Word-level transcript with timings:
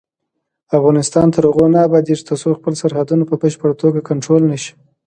افغانستان 0.77 1.27
تر 1.33 1.43
هغو 1.49 1.65
نه 1.73 1.79
ابادیږي، 1.87 2.23
ترڅو 2.29 2.49
خپل 2.59 2.73
سرحدونه 2.81 3.23
په 3.27 3.35
بشپړه 3.41 3.73
توګه 3.81 3.99
کنټرول 4.09 4.41
نشي. 4.51 4.73